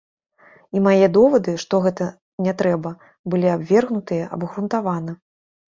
І 0.77 0.81
мае 0.87 1.05
довады, 1.17 1.53
што 1.65 1.81
гэта 1.89 2.09
не 2.47 2.57
трэба, 2.63 2.97
былі 3.35 3.47
абвергнутыя 3.59 4.23
абгрунтавана. 4.37 5.13